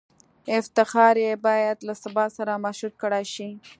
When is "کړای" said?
3.01-3.25